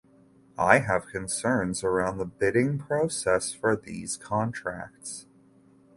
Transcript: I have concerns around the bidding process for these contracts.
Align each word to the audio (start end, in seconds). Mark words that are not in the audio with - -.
I 0.57 0.79
have 0.79 1.05
concerns 1.05 1.83
around 1.83 2.17
the 2.17 2.25
bidding 2.25 2.79
process 2.79 3.53
for 3.53 3.75
these 3.75 4.17
contracts. 4.17 5.27